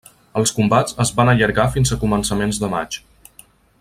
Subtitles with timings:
[0.39, 2.99] Els combats es van allargar fins a començaments de maig.